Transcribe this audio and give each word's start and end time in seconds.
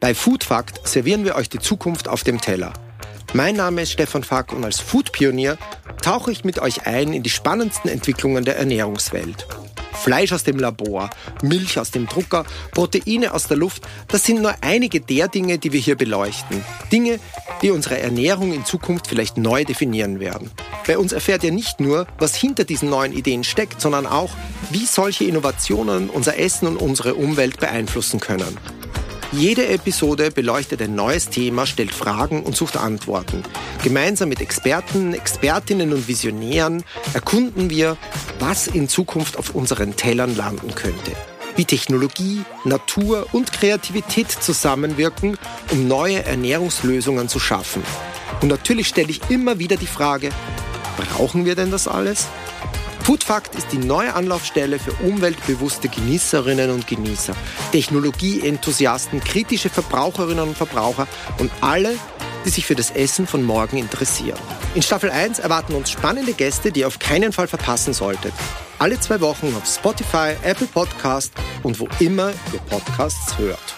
Bei 0.00 0.14
Food 0.14 0.44
Fact 0.44 0.86
servieren 0.86 1.24
wir 1.24 1.34
euch 1.34 1.48
die 1.48 1.58
Zukunft 1.58 2.08
auf 2.08 2.24
dem 2.24 2.40
Teller. 2.40 2.72
Mein 3.32 3.56
Name 3.56 3.82
ist 3.82 3.92
Stefan 3.92 4.22
Fack 4.22 4.52
und 4.52 4.64
als 4.64 4.80
Food-Pionier 4.80 5.58
tauche 6.02 6.30
ich 6.30 6.44
mit 6.44 6.58
euch 6.60 6.86
ein 6.86 7.12
in 7.12 7.22
die 7.22 7.30
spannendsten 7.30 7.90
Entwicklungen 7.90 8.44
der 8.44 8.56
Ernährungswelt. 8.56 9.46
Fleisch 9.92 10.32
aus 10.32 10.44
dem 10.44 10.58
Labor, 10.58 11.08
Milch 11.42 11.78
aus 11.78 11.90
dem 11.90 12.06
Drucker, 12.06 12.44
Proteine 12.72 13.32
aus 13.32 13.48
der 13.48 13.56
Luft, 13.56 13.82
das 14.08 14.24
sind 14.24 14.42
nur 14.42 14.54
einige 14.60 15.00
der 15.00 15.28
Dinge, 15.28 15.58
die 15.58 15.72
wir 15.72 15.80
hier 15.80 15.96
beleuchten. 15.96 16.62
Dinge, 16.92 17.18
die 17.62 17.70
unsere 17.70 17.98
Ernährung 17.98 18.52
in 18.52 18.64
Zukunft 18.64 19.06
vielleicht 19.06 19.38
neu 19.38 19.64
definieren 19.64 20.20
werden. 20.20 20.50
Bei 20.86 20.98
uns 20.98 21.12
erfährt 21.12 21.42
ihr 21.42 21.52
nicht 21.52 21.80
nur, 21.80 22.06
was 22.18 22.34
hinter 22.34 22.64
diesen 22.64 22.90
neuen 22.90 23.12
Ideen 23.12 23.44
steckt, 23.44 23.80
sondern 23.80 24.06
auch, 24.06 24.30
wie 24.70 24.84
solche 24.84 25.24
Innovationen 25.24 26.10
unser 26.10 26.38
Essen 26.38 26.68
und 26.68 26.76
unsere 26.76 27.14
Umwelt 27.14 27.58
beeinflussen 27.58 28.20
können. 28.20 28.58
Jede 29.36 29.66
Episode 29.66 30.30
beleuchtet 30.30 30.80
ein 30.80 30.94
neues 30.94 31.28
Thema, 31.28 31.66
stellt 31.66 31.92
Fragen 31.92 32.44
und 32.44 32.54
sucht 32.54 32.76
Antworten. 32.76 33.42
Gemeinsam 33.82 34.28
mit 34.28 34.40
Experten, 34.40 35.12
Expertinnen 35.12 35.92
und 35.92 36.06
Visionären 36.06 36.84
erkunden 37.14 37.68
wir, 37.68 37.96
was 38.38 38.68
in 38.68 38.88
Zukunft 38.88 39.36
auf 39.36 39.54
unseren 39.54 39.96
Tellern 39.96 40.36
landen 40.36 40.76
könnte. 40.76 41.12
Wie 41.56 41.64
Technologie, 41.64 42.42
Natur 42.64 43.26
und 43.32 43.52
Kreativität 43.52 44.30
zusammenwirken, 44.30 45.36
um 45.72 45.88
neue 45.88 46.24
Ernährungslösungen 46.24 47.28
zu 47.28 47.40
schaffen. 47.40 47.82
Und 48.40 48.48
natürlich 48.48 48.86
stelle 48.86 49.10
ich 49.10 49.30
immer 49.30 49.58
wieder 49.58 49.76
die 49.76 49.88
Frage, 49.88 50.30
brauchen 50.96 51.44
wir 51.44 51.56
denn 51.56 51.72
das 51.72 51.88
alles? 51.88 52.28
Foodfakt 53.04 53.54
ist 53.54 53.70
die 53.70 53.76
neue 53.76 54.14
Anlaufstelle 54.14 54.78
für 54.78 54.92
umweltbewusste 55.06 55.90
Genießerinnen 55.90 56.70
und 56.70 56.86
Genießer, 56.86 57.34
Technologieenthusiasten, 57.70 59.20
kritische 59.20 59.68
Verbraucherinnen 59.68 60.48
und 60.48 60.56
Verbraucher 60.56 61.06
und 61.38 61.50
alle, 61.60 61.98
die 62.46 62.48
sich 62.48 62.64
für 62.64 62.74
das 62.74 62.90
Essen 62.90 63.26
von 63.26 63.42
morgen 63.42 63.76
interessieren. 63.76 64.38
In 64.74 64.80
Staffel 64.80 65.10
1 65.10 65.38
erwarten 65.38 65.74
uns 65.74 65.90
spannende 65.90 66.32
Gäste, 66.32 66.72
die 66.72 66.80
ihr 66.80 66.86
auf 66.86 66.98
keinen 66.98 67.32
Fall 67.32 67.46
verpassen 67.46 67.92
solltet. 67.92 68.32
Alle 68.78 68.98
zwei 68.98 69.20
Wochen 69.20 69.54
auf 69.54 69.66
Spotify, 69.66 70.32
Apple 70.42 70.66
Podcast 70.66 71.34
und 71.62 71.78
wo 71.78 71.88
immer 72.00 72.30
ihr 72.54 72.60
Podcasts 72.70 73.36
hört. 73.36 73.73